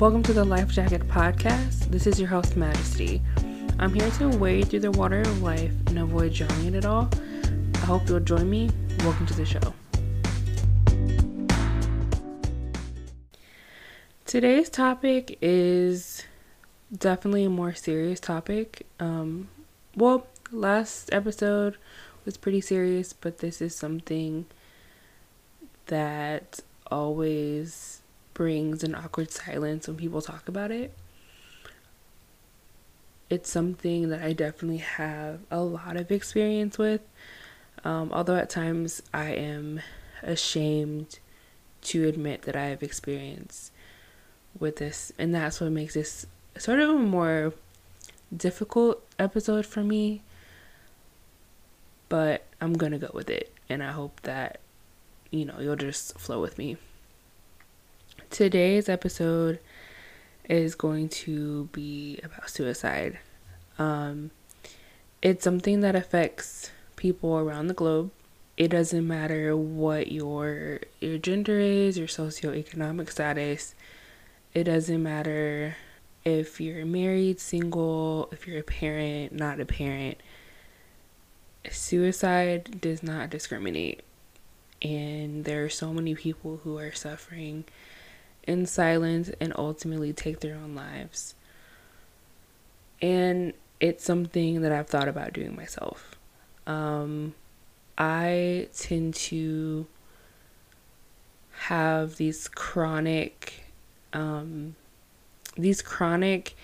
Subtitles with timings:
[0.00, 1.90] Welcome to the Life Jacket Podcast.
[1.90, 3.20] This is your host, Majesty.
[3.80, 7.10] I'm here to wade through the water of life and avoid drowning in it all.
[7.74, 8.70] I hope you'll join me.
[9.00, 9.74] Welcome to the show.
[14.24, 16.22] Today's topic is
[16.96, 18.86] definitely a more serious topic.
[19.00, 19.48] Um,
[19.96, 21.76] well, last episode
[22.24, 24.46] was pretty serious, but this is something
[25.86, 27.97] that always
[28.38, 30.96] brings an awkward silence when people talk about it.
[33.28, 37.00] It's something that I definitely have a lot of experience with,
[37.82, 39.80] um, although at times I am
[40.22, 41.18] ashamed
[41.82, 43.72] to admit that I have experience
[44.56, 46.24] with this, and that's what makes this
[46.56, 47.52] sort of a more
[48.34, 50.22] difficult episode for me.
[52.08, 54.60] But I'm gonna go with it, and I hope that
[55.32, 56.76] you know you'll just flow with me.
[58.30, 59.58] Today's episode
[60.48, 63.18] is going to be about suicide.
[63.78, 64.32] Um,
[65.22, 68.10] it's something that affects people around the globe.
[68.58, 73.74] It doesn't matter what your your gender is, your socioeconomic status.
[74.52, 75.76] It doesn't matter
[76.24, 80.18] if you're married, single, if you're a parent, not a parent.
[81.70, 84.02] Suicide does not discriminate.
[84.82, 87.64] And there are so many people who are suffering
[88.48, 91.34] in silence and ultimately take their own lives.
[93.00, 96.16] And it's something that I've thought about doing myself.
[96.66, 97.34] Um,
[97.96, 99.86] I tend to
[101.52, 103.64] have these chronic
[104.12, 104.74] um,
[105.56, 106.56] these chronic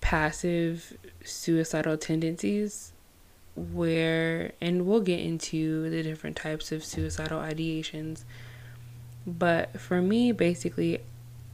[0.00, 2.92] passive suicidal tendencies
[3.54, 8.24] where and we'll get into the different types of suicidal ideations
[9.26, 11.00] but for me basically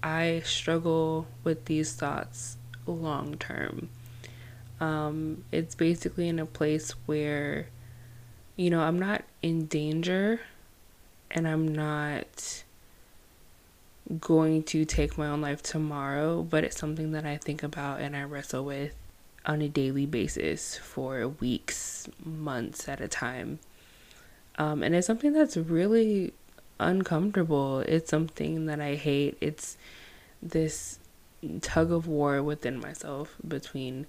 [0.07, 2.57] i struggle with these thoughts
[2.87, 3.89] long term
[4.79, 7.69] um, it's basically in a place where
[8.57, 10.41] you know i'm not in danger
[11.31, 12.63] and i'm not
[14.21, 18.17] going to take my own life tomorrow, but it's something that I think about and
[18.17, 18.95] I wrestle with
[19.45, 23.59] on a daily basis for weeks, months at a time.
[24.59, 26.33] Um, and it's something that's really
[26.79, 27.81] uncomfortable.
[27.81, 29.37] It's something that I hate.
[29.41, 29.77] It's
[30.51, 30.99] this
[31.61, 34.07] tug of war within myself between,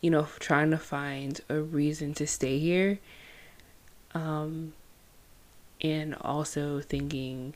[0.00, 2.98] you know, trying to find a reason to stay here
[4.14, 4.72] um,
[5.80, 7.54] and also thinking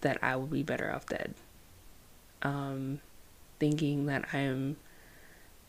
[0.00, 1.34] that I will be better off dead.
[2.42, 3.00] Um,
[3.58, 4.76] thinking that I'm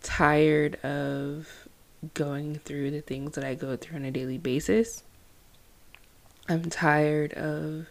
[0.02, 1.68] tired of
[2.14, 5.04] going through the things that I go through on a daily basis.
[6.48, 7.88] I'm tired of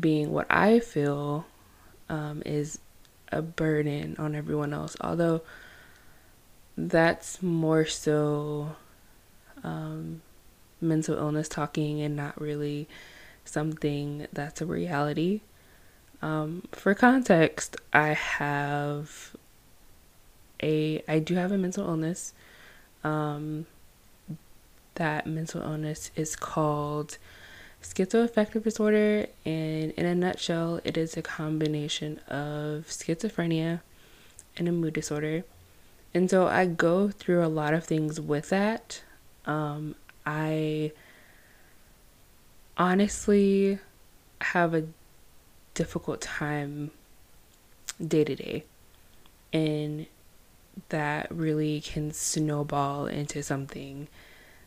[0.00, 1.46] being what I feel
[2.08, 2.78] um, is
[3.32, 4.96] a burden on everyone else.
[5.00, 5.42] Although
[6.76, 8.76] that's more so
[9.64, 10.22] um,
[10.80, 12.88] mental illness talking and not really
[13.44, 15.40] something that's a reality.
[16.20, 19.36] Um, for context, I have
[20.62, 22.34] a I do have a mental illness.
[23.04, 23.66] Um,
[24.96, 27.18] that mental illness is called
[27.82, 33.80] schizoaffective disorder, and in a nutshell, it is a combination of schizophrenia
[34.56, 35.44] and a mood disorder.
[36.14, 39.02] And so I go through a lot of things with that.
[39.46, 39.94] Um,
[40.26, 40.92] I
[42.76, 43.78] honestly
[44.40, 44.84] have a
[45.74, 46.90] difficult time
[48.04, 48.64] day to day.
[49.52, 50.06] And
[50.90, 54.08] that really can snowball into something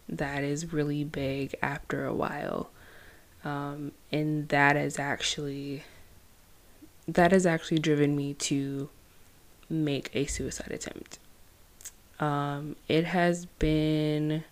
[0.09, 2.69] that is really big after a while.
[3.43, 5.83] Um, and that is actually
[7.07, 8.89] that has actually driven me to
[9.69, 11.19] make a suicide attempt.
[12.19, 14.43] Um, it has been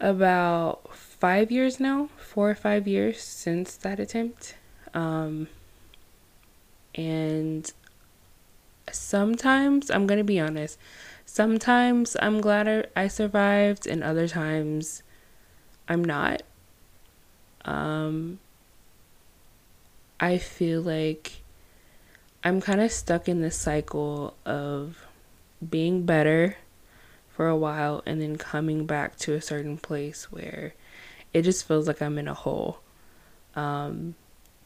[0.00, 4.54] about five years now, four or five years since that attempt.
[4.92, 5.48] Um,
[6.94, 7.70] and
[8.92, 10.78] sometimes, I'm going to be honest,
[11.26, 15.02] sometimes I'm glad I survived, and other times
[15.88, 16.42] I'm not.
[17.64, 18.38] Um,
[20.20, 21.42] I feel like
[22.42, 25.06] I'm kind of stuck in this cycle of
[25.68, 26.56] being better
[27.30, 30.74] for a while and then coming back to a certain place where
[31.32, 32.78] it just feels like I'm in a hole
[33.56, 34.14] um,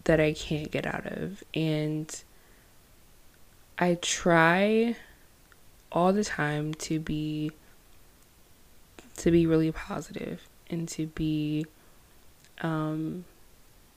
[0.05, 1.43] that I can't get out of.
[1.55, 2.23] And
[3.79, 4.97] I try
[5.91, 7.53] all the time to be
[9.17, 11.67] to be really positive and to be
[12.61, 13.25] um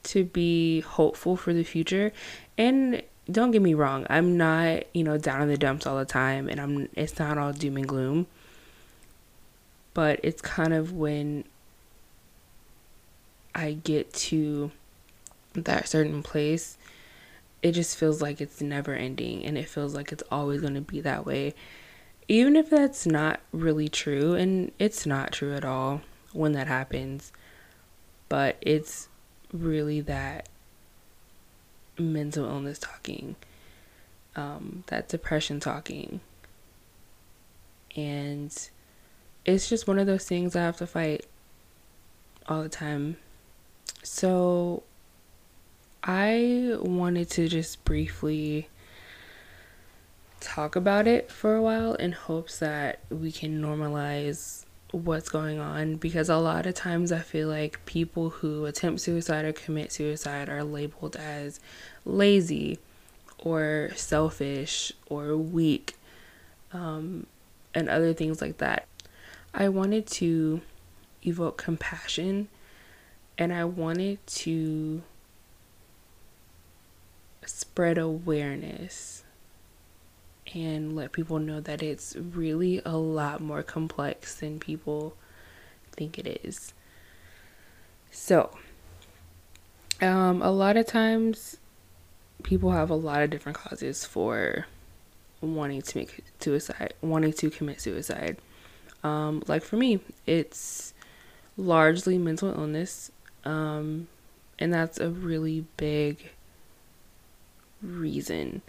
[0.04, 2.12] to be hopeful for the future
[2.58, 6.06] and don't get me wrong, I'm not, you know, down in the dumps all the
[6.06, 8.28] time and I'm it's not all doom and gloom.
[9.94, 11.44] But it's kind of when
[13.54, 14.72] I get to
[15.54, 16.78] that certain place,
[17.62, 20.82] it just feels like it's never ending and it feels like it's always going to
[20.82, 21.54] be that way.
[22.28, 27.34] Even if that's not really true, and it's not true at all when that happens,
[28.32, 29.10] but it's
[29.52, 30.48] really that
[32.00, 33.36] mental illness talking,
[34.38, 36.22] um, that depression talking.
[37.94, 38.58] And
[39.44, 41.26] it's just one of those things I have to fight
[42.48, 43.18] all the time.
[44.02, 44.84] So
[46.02, 48.70] I wanted to just briefly
[50.40, 55.96] talk about it for a while in hopes that we can normalize what's going on
[55.96, 60.50] because a lot of times I feel like people who attempt suicide or commit suicide
[60.50, 61.60] are labeled as
[62.06, 62.80] lazy
[63.40, 65.96] or selfish or weak
[66.74, 67.26] um,
[67.74, 68.86] and other things like that.
[69.54, 70.62] I wanted to
[71.26, 72.50] evoke compassion
[73.38, 75.02] and I wanted to
[77.46, 79.24] spread awareness
[80.54, 85.16] and let people know that it's really a lot more complex than people
[85.92, 86.74] think it is.
[88.12, 88.52] So,
[90.02, 91.58] um, a lot of times
[92.44, 94.66] people have a lot of different causes for
[95.42, 98.38] wanting to make suicide, wanting to commit suicide.
[99.04, 100.94] Um, like for me, it's
[101.58, 103.12] largely mental illness,
[103.46, 104.08] um,
[104.60, 106.32] and that's a really big
[107.82, 108.62] reason.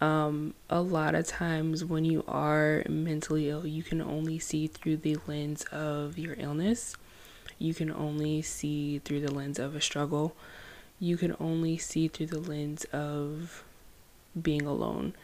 [0.00, 4.98] Um, a lot of times when you are mentally ill, you can only see through
[4.98, 6.96] the lens of your illness.
[7.58, 10.36] You can only see through the lens of a struggle.
[11.00, 13.64] You can only see through the lens of
[14.40, 15.14] being alone.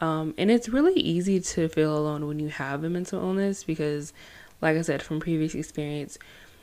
[0.00, 4.12] Um, and it's really easy to feel alone when you have a mental illness because,
[4.60, 6.18] like I said from previous experience,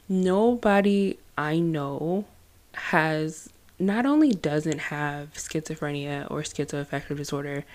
[0.10, 2.26] nobody I know
[2.74, 3.50] has
[3.82, 7.66] not only doesn't have schizophrenia or schizoaffective disorder,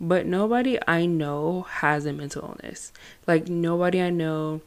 [0.00, 2.92] but nobody I know has a mental illness.
[3.26, 4.60] Like nobody I know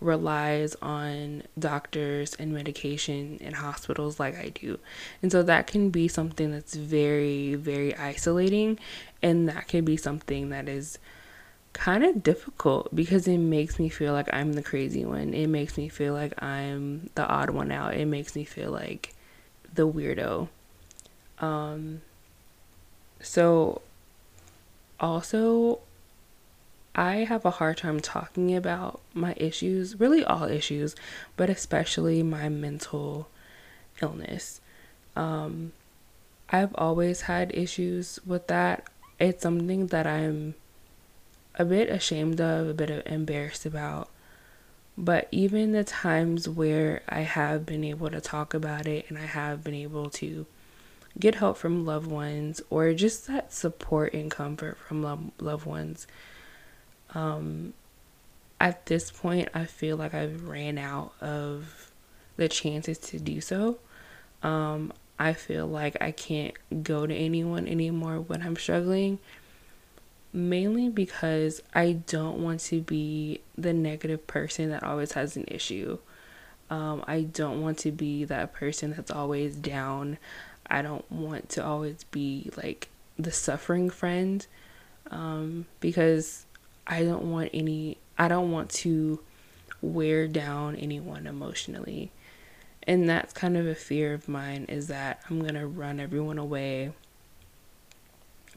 [0.00, 4.78] relies on doctors and medication and hospitals like I do.
[5.22, 8.78] And so that can be something that's very, very isolating.
[9.22, 10.98] And that can be something that is
[11.72, 15.34] kind of difficult because it makes me feel like I'm the crazy one.
[15.34, 17.94] It makes me feel like I'm the odd one out.
[17.94, 19.14] It makes me feel like
[19.74, 20.48] the weirdo.
[21.40, 22.02] Um,
[23.20, 23.82] so,
[25.00, 25.80] also,
[26.94, 30.96] I have a hard time talking about my issues, really all issues,
[31.36, 33.28] but especially my mental
[34.02, 34.60] illness.
[35.14, 35.72] Um,
[36.50, 38.84] I've always had issues with that.
[39.20, 40.54] It's something that I'm
[41.56, 44.08] a bit ashamed of, a bit embarrassed about.
[45.00, 49.26] But even the times where I have been able to talk about it and I
[49.26, 50.44] have been able to
[51.20, 56.08] get help from loved ones or just that support and comfort from lo- loved ones,
[57.14, 57.74] um,
[58.60, 61.92] at this point, I feel like I've ran out of
[62.36, 63.78] the chances to do so.
[64.42, 69.20] Um, I feel like I can't go to anyone anymore when I'm struggling
[70.32, 75.98] mainly because I don't want to be the negative person that always has an issue.
[76.70, 80.18] Um, I don't want to be that person that's always down.
[80.66, 84.46] I don't want to always be like the suffering friend
[85.10, 86.44] um, because
[86.86, 89.20] I don't want any, I don't want to
[89.80, 92.10] wear down anyone emotionally.
[92.82, 96.38] And that's kind of a fear of mine is that I'm going to run everyone
[96.38, 96.92] away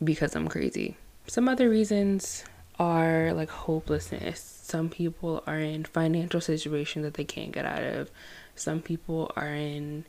[0.04, 0.98] because I'm crazy.
[1.28, 2.44] Some other reasons
[2.80, 4.40] are like hopelessness.
[4.64, 8.12] Some people are in financial situations that they can't get out of.
[8.56, 10.06] Some people are in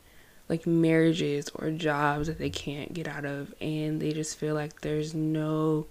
[0.49, 4.81] like marriages or jobs that they can't get out of and they just feel like
[4.81, 5.85] there's no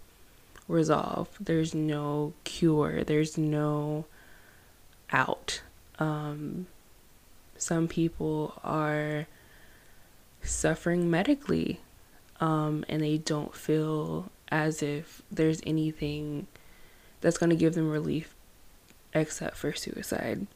[0.69, 1.29] resolve.
[1.41, 3.05] There's no cure.
[3.05, 4.05] There's no
[5.11, 5.63] out.
[5.99, 6.67] Um,
[7.57, 9.27] some people are
[10.43, 11.81] suffering medically
[12.41, 16.47] um, and they don't feel as if there's anything
[17.23, 18.35] that's going to give them relief
[19.15, 20.47] except for suicide.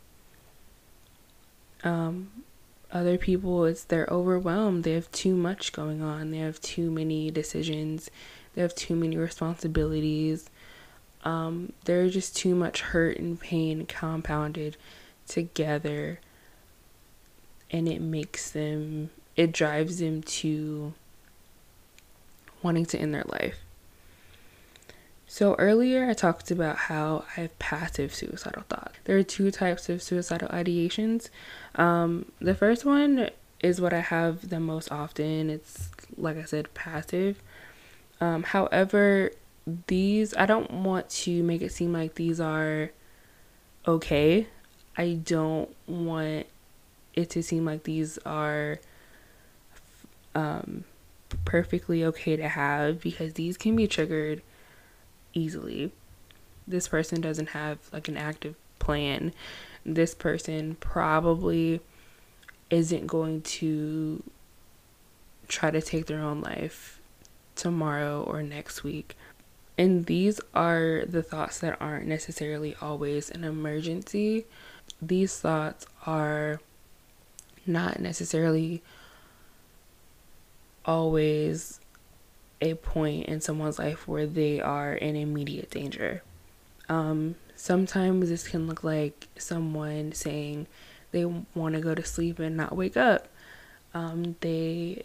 [1.83, 2.45] Um,
[2.93, 4.85] other people, it's they're overwhelmed.
[4.85, 6.31] They have too much going on.
[6.31, 8.11] They have too many decisions.
[8.55, 10.51] They have too many responsibilities.
[11.25, 14.77] Um, there's just too much hurt and pain compounded
[15.27, 16.21] together,
[17.71, 19.11] and it makes them.
[19.37, 20.93] It drives them to
[22.63, 23.66] wanting to end their life.
[25.29, 28.97] So, earlier I talked about how I have passive suicidal thoughts.
[29.05, 31.31] There are two types of suicidal ideations.
[31.75, 33.31] Um, the first one
[33.61, 35.51] is what I have the most often.
[35.51, 37.43] It's, like I said, passive.
[38.21, 39.33] Um, however,
[39.89, 42.93] these, I don't want to make it seem like these are
[43.87, 44.47] okay.
[44.97, 46.47] I don't want
[47.15, 48.79] it to seem like these are
[50.37, 50.85] um,
[51.45, 54.43] perfectly okay to have because these can be triggered
[55.37, 55.93] easily.
[56.67, 59.33] This person doesn't have like an active plan.
[59.85, 61.81] This person probably
[62.71, 64.23] isn't going to
[65.47, 67.01] try to take their own life
[67.55, 69.17] tomorrow or next week.
[69.79, 74.47] And these are the thoughts that aren't necessarily always an emergency.
[75.03, 76.61] These thoughts are
[77.67, 78.83] not necessarily
[80.85, 81.81] always
[82.61, 86.23] a point in someone's life where they are in immediate danger.
[86.89, 90.67] Um, sometimes this can look like someone saying
[91.13, 93.29] they want to go to sleep and not wake up.
[93.95, 95.05] Um, they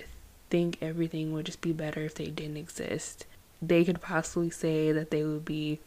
[0.50, 3.26] think everything would just be better if they didn't exist.
[3.62, 5.80] They could possibly say that they would be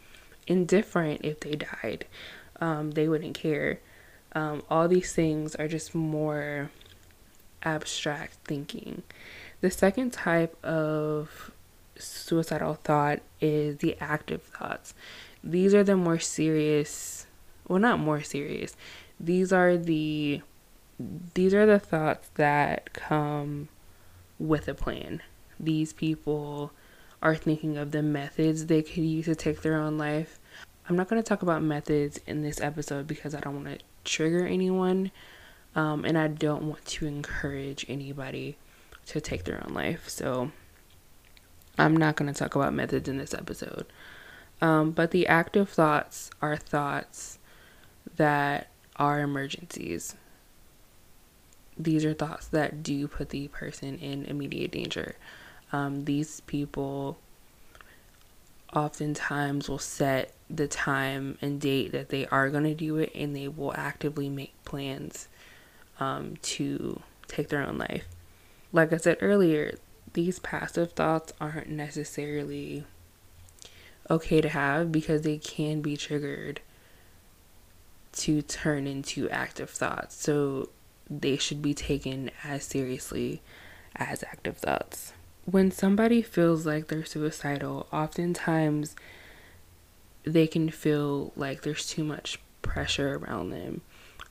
[0.47, 2.05] indifferent if they died.
[2.59, 3.79] Um, they wouldn't care.
[4.33, 6.71] Um, all these things are just more
[7.63, 9.03] abstract thinking.
[9.61, 11.51] The second type of
[11.97, 14.93] suicidal thought is the active thoughts.
[15.43, 17.27] These are the more serious,
[17.67, 18.75] well, not more serious.
[19.19, 20.41] These are the
[21.33, 23.67] these are the thoughts that come
[24.39, 25.21] with a plan.
[25.59, 26.71] These people
[27.21, 30.39] are thinking of the methods they could use to take their own life.
[30.87, 33.85] I'm not going to talk about methods in this episode because I don't want to
[34.03, 35.11] trigger anyone
[35.75, 38.57] um, and I don't want to encourage anybody
[39.07, 40.07] to take their own life.
[40.07, 40.51] So
[41.77, 43.85] I'm not going to talk about methods in this episode.
[44.61, 47.39] Um, but the active thoughts are thoughts
[48.15, 50.15] that are emergencies.
[51.77, 55.15] These are thoughts that do put the person in immediate danger.
[55.73, 57.17] Um, these people
[58.73, 63.35] oftentimes will set the time and date that they are going to do it and
[63.35, 65.27] they will actively make plans
[65.99, 68.05] um, to take their own life.
[68.71, 69.77] Like I said earlier,
[70.15, 72.85] these passive thoughts aren't necessarily
[74.09, 76.61] okay to have because they can be triggered
[78.13, 80.15] to turn into active thoughts.
[80.15, 80.69] So
[81.09, 83.41] they should be taken as seriously
[83.97, 85.11] as active thoughts.
[85.43, 88.95] When somebody feels like they're suicidal, oftentimes
[90.23, 93.81] they can feel like there's too much pressure around them.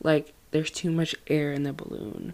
[0.03, 2.33] Like there's too much air in the balloon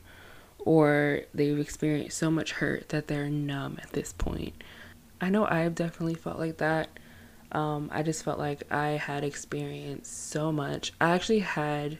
[0.64, 4.62] or they've experienced so much hurt that they're numb at this point.
[5.20, 6.88] I know I've definitely felt like that.
[7.52, 10.92] Um, I just felt like I had experienced so much.
[11.00, 11.98] I actually had,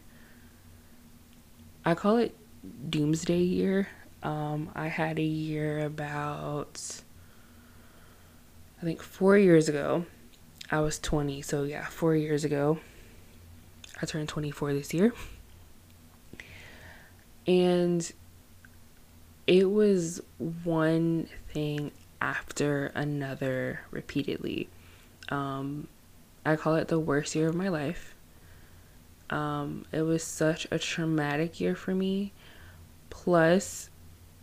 [1.85, 2.37] I call it
[2.89, 3.89] doomsday year.
[4.23, 7.03] Um, I had a year about,
[8.81, 10.07] I think four years ago.
[10.71, 12.79] I was 20, so yeah, four years ago.
[14.01, 15.13] I turned 24 this year.
[17.47, 18.11] And
[19.51, 20.23] it was
[20.63, 21.91] one thing
[22.21, 24.69] after another repeatedly.
[25.29, 25.89] Um,
[26.47, 28.15] I call it the worst year of my life.
[29.29, 32.33] Um, it was such a traumatic year for me.
[33.11, 33.91] Plus,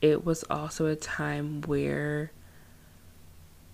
[0.01, 2.33] it was also a time where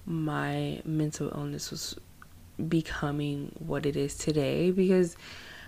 [0.05, 1.95] my mental illness was
[2.69, 5.17] becoming what it is today because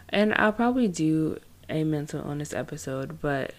[0.09, 3.55] and I'll probably do a mental illness episode, but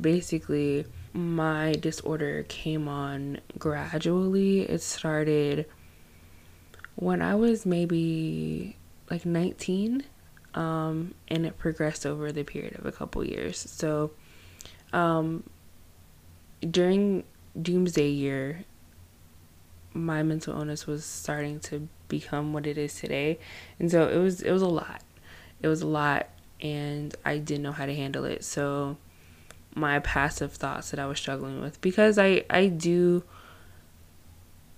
[0.00, 4.60] basically, my disorder came on gradually.
[4.60, 5.66] It started
[6.96, 8.76] when I was maybe
[9.10, 10.04] like 19,
[10.54, 13.58] um, and it progressed over the period of a couple years.
[13.58, 14.10] So,
[14.92, 15.44] um,
[16.68, 17.24] during
[17.60, 18.64] Doomsday Year,
[19.94, 23.38] my mental illness was starting to become what it is today,
[23.78, 25.02] and so it was it was a lot.
[25.60, 26.28] It was a lot
[26.60, 28.44] and I didn't know how to handle it.
[28.44, 28.96] So
[29.78, 33.22] my passive thoughts that I was struggling with because I I do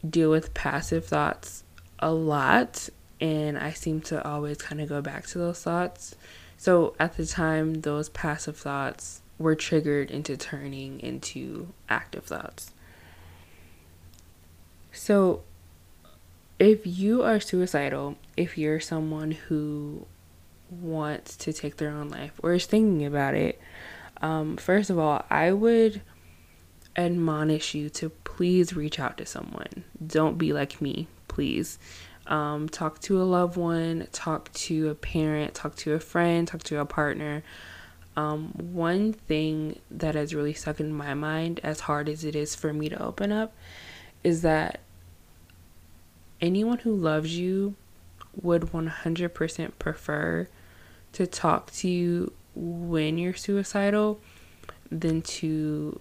[0.08, 1.64] deal with passive thoughts
[1.98, 2.88] a lot
[3.20, 6.14] and I seem to always kind of go back to those thoughts.
[6.56, 12.72] So at the time those passive thoughts were triggered into turning into active thoughts.
[14.92, 15.42] So
[16.58, 20.06] if you are suicidal, if you're someone who
[20.70, 23.60] wants to take their own life or is thinking about it,
[24.20, 26.02] um, first of all, I would
[26.96, 29.84] admonish you to please reach out to someone.
[30.04, 31.78] Don't be like me, please.
[32.26, 36.62] Um, talk to a loved one, talk to a parent, talk to a friend, talk
[36.64, 37.42] to a partner.
[38.16, 42.54] Um, one thing that has really stuck in my mind, as hard as it is
[42.54, 43.52] for me to open up,
[44.22, 44.80] is that
[46.40, 47.74] anyone who loves you
[48.40, 50.48] would 100% prefer
[51.12, 54.20] to talk to you when you're suicidal
[54.90, 55.98] than to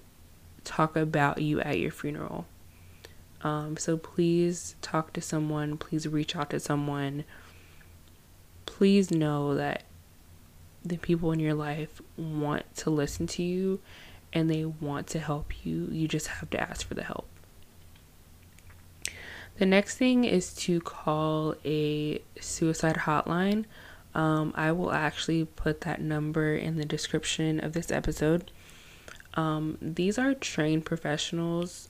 [0.65, 2.45] talk about you at your funeral.
[3.41, 7.23] Um, so please talk to someone, please reach out to someone.
[8.65, 9.83] Please know that
[10.83, 13.79] the people in your life want to listen to you
[14.33, 15.87] and they want to help you.
[15.91, 17.27] You just have to ask for the help.
[19.57, 23.65] The next thing is to call a suicide hotline.
[24.15, 28.51] Um, I will actually put that number in the description of this episode.
[29.35, 31.89] Um, these are trained professionals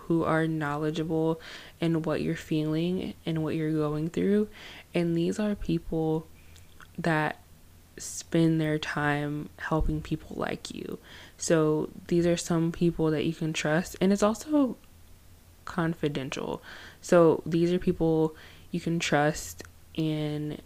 [0.00, 1.40] who are knowledgeable
[1.80, 4.48] in what you're feeling and what you're going through.
[4.94, 6.26] And these are people
[6.96, 7.40] that
[7.98, 10.98] spend their time helping people like you.
[11.36, 13.96] So these are some people that you can trust.
[14.00, 14.76] And it's also
[15.64, 16.62] confidential.
[17.00, 18.34] So these are people
[18.70, 19.62] you can trust
[19.96, 20.60] and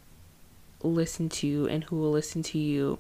[0.83, 2.99] listen to and who will listen to you.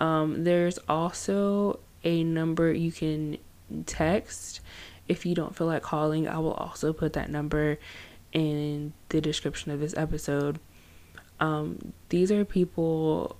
[0.00, 3.38] Um, there's also a number you can
[3.86, 4.60] text
[5.08, 6.28] if you don't feel like calling.
[6.28, 7.78] I will also put that number
[8.32, 10.58] in the description of this episode.
[11.40, 13.36] Um, these are people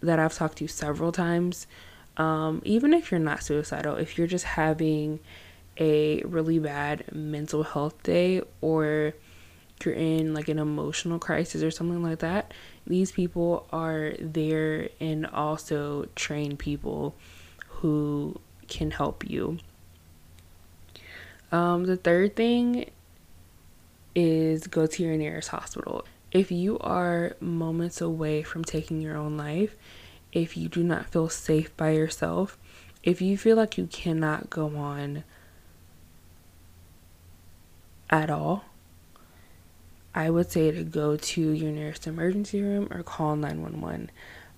[0.00, 1.66] that I've talked to several times.
[2.16, 5.20] Um, even if you're not suicidal, if you're just having
[5.78, 9.14] a really bad mental health day or
[9.84, 12.52] you're in like an emotional crisis or something like that,
[12.86, 17.14] these people are there and also train people
[17.68, 19.58] who can help you.
[21.52, 22.90] Um, the third thing
[24.14, 26.04] is go to your nearest hospital.
[26.32, 29.76] If you are moments away from taking your own life,
[30.32, 32.58] if you do not feel safe by yourself,
[33.02, 35.24] if you feel like you cannot go on
[38.10, 38.64] at all,
[40.16, 44.10] I would say to go to your nearest emergency room or call 911.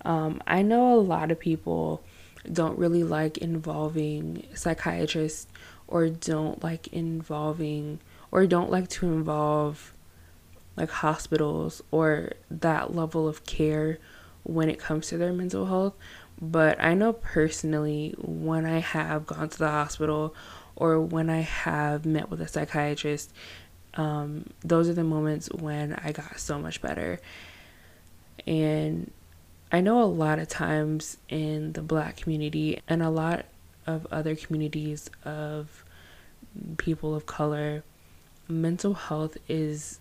[0.05, 2.01] Um, I know a lot of people
[2.49, 5.47] don't really like involving psychiatrists
[5.85, 7.99] or don't like involving
[8.31, 9.93] or don't like to involve
[10.77, 13.99] like hospitals or that level of care
[14.43, 15.93] when it comes to their mental health.
[16.41, 20.33] But I know personally when I have gone to the hospital
[20.77, 23.33] or when I have met with a psychiatrist,
[23.95, 27.19] um, those are the moments when I got so much better.
[28.45, 29.11] And
[29.71, 33.45] I know a lot of times in the black community and a lot
[33.85, 35.83] of other communities of
[36.77, 37.83] people of color,
[38.47, 39.99] mental health is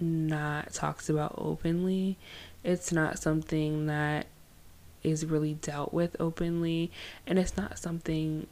[0.00, 2.16] not talked about openly.
[2.62, 4.26] It's not something that
[5.02, 6.90] is really dealt with openly,
[7.26, 8.46] and it's not something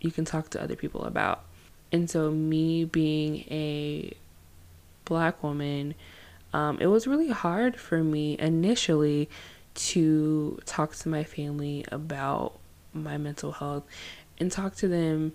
[0.00, 1.44] you can talk to other people about.
[1.92, 4.14] And so, me being a
[5.04, 5.94] black woman,
[6.52, 9.28] um, it was really hard for me initially
[9.74, 12.58] to talk to my family about
[12.92, 13.84] my mental health
[14.38, 15.32] and talk to them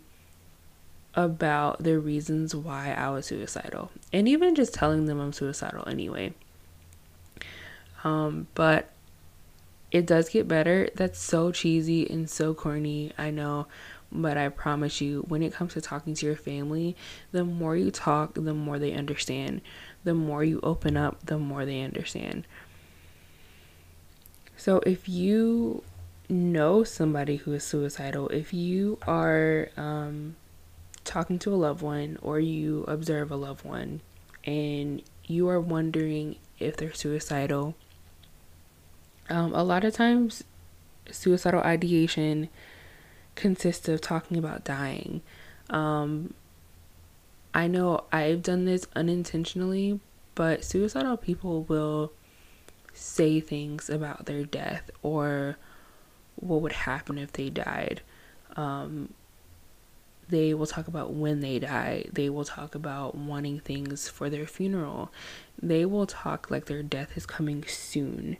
[1.16, 6.34] about the reasons why I was suicidal and even just telling them I'm suicidal anyway.
[8.04, 8.92] Um, but
[9.92, 10.90] it does get better.
[10.96, 13.68] That's so cheesy and so corny, I know,
[14.12, 16.96] but I promise you, when it comes to talking to your family,
[17.32, 19.62] the more you talk, the more they understand.
[20.04, 22.48] The more you open up, the more they understand.
[24.56, 25.84] So if you
[26.30, 30.36] know somebody who is suicidal, if you are um,
[31.04, 34.02] talking to a loved one or you observe a loved one
[34.46, 37.76] and you are wondering if they're suicidal,
[39.30, 40.44] um, a lot of times
[41.12, 42.50] suicidal ideation
[43.38, 45.22] consists of talking about dying.
[45.70, 46.34] Um,
[47.54, 50.00] I know I've done this unintentionally,
[50.36, 52.12] but suicidal people will
[52.94, 55.58] say things about their death or
[56.36, 58.02] what would happen if they died.
[58.56, 59.14] Um,
[60.30, 62.06] they will talk about when they die.
[62.12, 65.12] They will talk about wanting things for their funeral.
[65.62, 68.38] They will talk like their death is coming soon.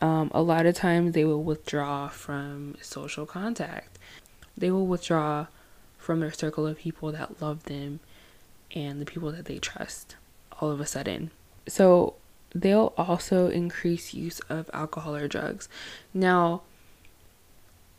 [0.00, 3.93] Um, a lot of times they will withdraw from social contact.
[4.56, 5.46] They will withdraw
[5.98, 8.00] from their circle of people that love them
[8.74, 10.16] and the people that they trust
[10.60, 11.30] all of a sudden.
[11.66, 12.14] So
[12.54, 15.68] they'll also increase use of alcohol or drugs.
[16.12, 16.62] Now,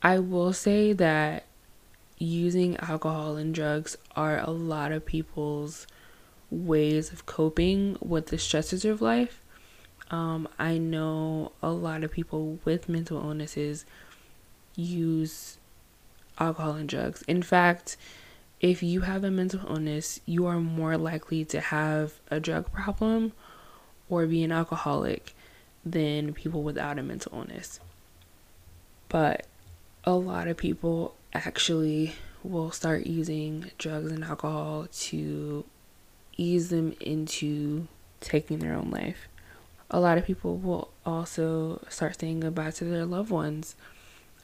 [0.01, 1.45] I will say that
[2.17, 5.87] using alcohol and drugs are a lot of people's
[6.49, 9.41] ways of coping with the stresses of life.
[10.11, 13.85] Um, I know a lot of people with mental illnesses
[14.75, 15.57] use
[16.39, 17.23] alcohol and drugs.
[17.23, 17.97] In fact,
[18.59, 23.33] if you have a mental illness, you are more likely to have a drug problem
[24.09, 25.33] or be an alcoholic
[25.85, 27.79] than people without a mental illness.
[29.09, 29.45] But
[30.03, 35.65] a lot of people actually will start using drugs and alcohol to
[36.37, 37.87] ease them into
[38.19, 39.27] taking their own life.
[39.89, 43.75] A lot of people will also start saying goodbye to their loved ones.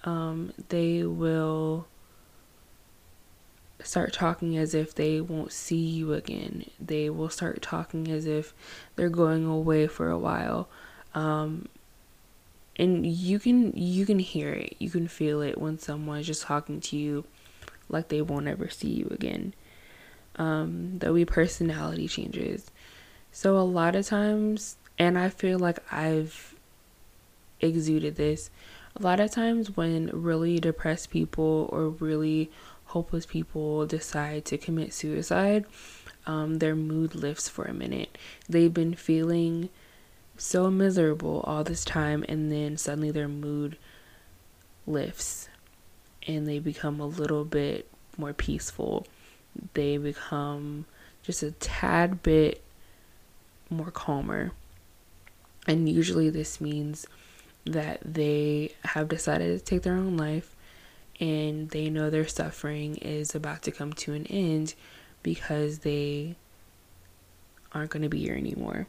[0.04, 1.88] Um, they will
[3.84, 6.66] start talking as if they won't see you again.
[6.80, 8.54] They will start talking as if
[8.96, 10.70] they're going away for a while.
[11.14, 11.68] Um,
[12.78, 14.76] and you can you can hear it.
[14.80, 17.26] You can feel it when someone's just talking to you
[17.90, 19.54] like they won't ever see you again.
[20.38, 22.72] Um, there'll be personality changes.
[23.32, 26.56] So a lot of times, and I feel like I've
[27.60, 28.50] exuded this.
[29.00, 32.52] A lot of times when really depressed people or really
[32.86, 35.66] hopeless people decide to commit suicide,
[36.28, 38.18] um, their mood lifts for a minute.
[38.50, 39.70] They've been feeling
[40.38, 43.78] so miserable all this time, and then suddenly their mood
[44.86, 45.48] lifts
[46.28, 49.06] and they become a little bit more peaceful.
[49.74, 50.86] They become
[51.24, 52.64] just a tad bit
[53.70, 54.52] more calmer.
[55.68, 57.08] And usually, this means
[57.66, 60.56] that they have decided to take their own life
[61.20, 64.74] and they know their suffering is about to come to an end
[65.22, 66.36] because they
[67.74, 68.88] aren't going to be here anymore.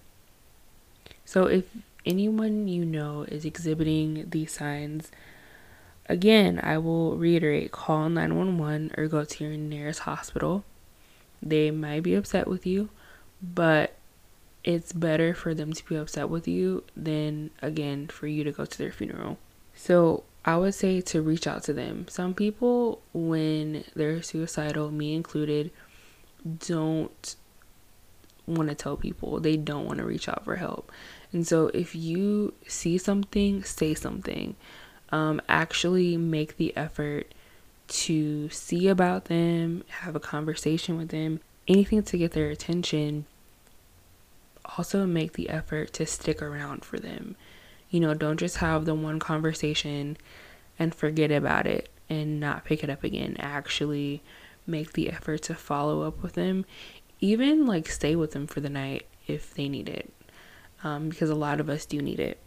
[1.25, 1.65] So, if
[2.05, 5.11] anyone you know is exhibiting these signs,
[6.07, 10.65] again, I will reiterate call 911 or go to your nearest hospital.
[11.43, 12.89] They might be upset with you,
[13.43, 13.95] but
[14.65, 18.65] it's better for them to be upset with you than, again, for you to go
[18.65, 19.39] to their funeral.
[19.75, 22.07] So, I would say to reach out to them.
[22.09, 25.71] Some people, when they're suicidal, me included,
[26.59, 27.37] don't
[28.47, 29.41] want to tell people.
[29.41, 30.91] They don't want to reach out for help.
[31.33, 34.57] And so, if you see something, say something.
[35.11, 37.35] Um, actually, make the effort
[37.89, 43.27] to see about them, have a conversation with them, anything to get their attention.
[44.79, 47.37] Also, make the effort to stick around for them
[47.93, 50.17] you know, don't just have the one conversation
[50.79, 53.37] and forget about it and not pick it up again.
[53.39, 54.23] Actually
[54.67, 56.65] make the effort to follow up with them.
[57.21, 60.11] Even like stay with them for the night if they need it.
[60.83, 62.39] Um, because a lot of us do need it.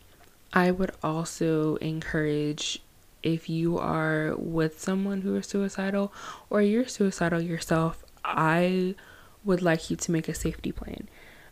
[0.51, 2.81] I would also encourage
[3.21, 6.11] if you are with someone who is suicidal
[6.49, 8.95] or you're suicidal yourself, I
[9.43, 11.07] would like you to make a safety plan.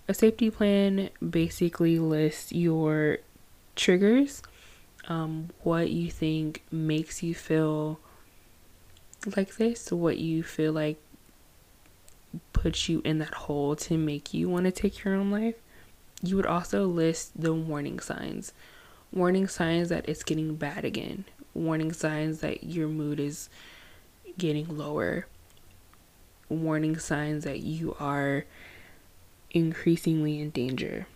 [0.08, 3.20] A safety plan basically lists your
[3.76, 4.42] triggers,
[5.08, 8.00] um, what you think makes you feel
[9.38, 10.98] like this, what you feel like
[12.52, 15.56] puts you in that hole to make you want to take your own life.
[16.22, 18.54] You would also list the warning signs.
[19.12, 21.26] Warning signs that it's getting bad again.
[21.54, 23.50] Warning signs that your mood is
[24.38, 25.28] getting lower.
[26.50, 28.46] Warning signs that you are
[29.54, 31.08] increasingly in danger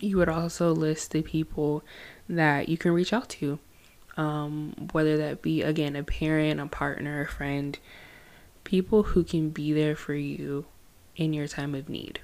[0.00, 1.82] you would also list the people
[2.28, 3.58] that you can reach out to,
[4.16, 7.78] um, whether that be, again, a parent, a partner, a friend,
[8.64, 10.66] people who can be there for you
[11.16, 12.20] in your time of need.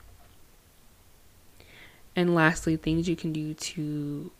[2.14, 4.30] And lastly, things you can do to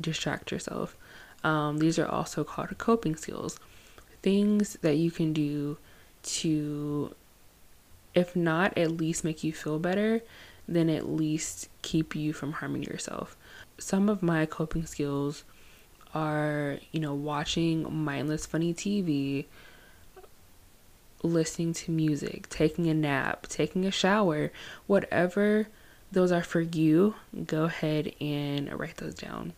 [0.00, 0.96] distract yourself.
[1.44, 3.60] Um, these are also called coping skills.
[4.22, 5.78] Things that you can do
[6.22, 7.14] to,
[8.14, 10.20] if not at least make you feel better,
[10.68, 13.36] then at least keep you from harming yourself.
[13.78, 15.44] Some of my coping skills
[16.14, 19.46] are, you know, watching mindless funny TV,
[21.22, 24.52] listening to music, taking a nap, taking a shower,
[24.86, 25.68] whatever
[26.10, 27.14] those are for you,
[27.46, 29.54] go ahead and write those down.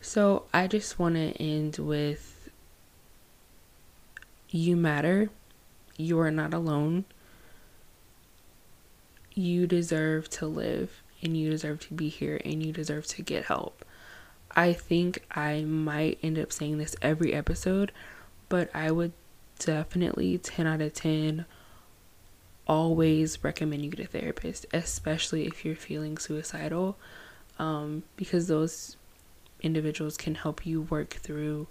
[0.00, 2.48] So, I just want to end with
[4.48, 5.28] you matter.
[6.00, 7.04] You are not alone
[9.34, 13.44] you deserve to live and you deserve to be here and you deserve to get
[13.44, 13.84] help.
[14.52, 17.92] I think I might end up saying this every episode,
[18.48, 19.12] but I would
[19.58, 21.44] definitely 10 out of 10
[22.66, 26.96] always recommend you get a therapist, especially if you're feeling suicidal,
[27.58, 28.96] um, because those
[29.60, 31.66] individuals can help you work through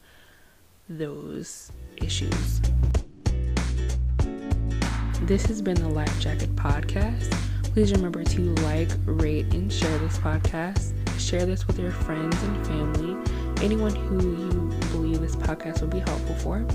[0.87, 2.61] those issues.
[5.29, 7.29] This has been the Life Jacket Podcast.
[7.65, 10.91] Please remember to like, rate, and share this podcast.
[11.19, 13.15] Share this with your friends and family,
[13.63, 14.49] anyone who you
[14.89, 16.65] believe this podcast will be helpful for.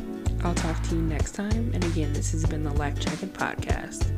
[0.45, 1.73] I'll talk to you next time.
[1.75, 4.13] And again, this has been the Life Jacket Podcast.